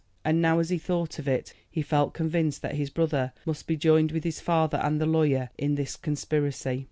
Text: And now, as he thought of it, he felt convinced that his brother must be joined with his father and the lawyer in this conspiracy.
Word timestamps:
And 0.25 0.41
now, 0.41 0.57
as 0.57 0.71
he 0.71 0.79
thought 0.79 1.19
of 1.19 1.27
it, 1.27 1.53
he 1.69 1.83
felt 1.83 2.15
convinced 2.15 2.63
that 2.63 2.73
his 2.73 2.89
brother 2.89 3.33
must 3.45 3.67
be 3.67 3.77
joined 3.77 4.11
with 4.11 4.23
his 4.23 4.39
father 4.41 4.79
and 4.79 4.99
the 4.99 5.05
lawyer 5.05 5.51
in 5.59 5.75
this 5.75 5.95
conspiracy. 5.95 6.79